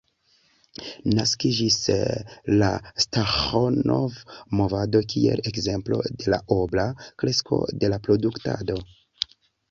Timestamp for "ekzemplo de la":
5.51-6.39